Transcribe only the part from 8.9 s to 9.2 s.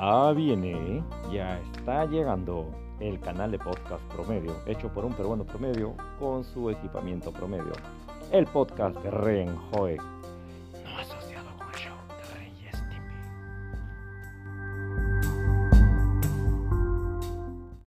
de